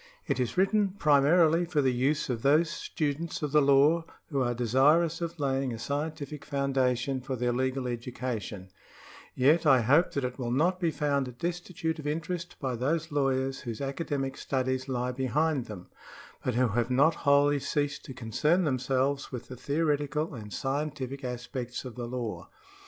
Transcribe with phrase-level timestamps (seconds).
[0.25, 4.55] It is written primarily for the use of those students of the law who are
[4.55, 8.71] desirous of laying a scientific foundation for their legal education;
[9.35, 13.59] yet I hope that it will not be found destitute of interest by those lawyers
[13.59, 15.89] whose academic studies lie behind them,
[16.43, 21.23] but who have not wholly ceased to concern themselves with the theoretical and scien tific
[21.23, 22.49] aspects of the law.